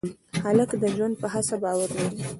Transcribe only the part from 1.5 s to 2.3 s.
باور لري.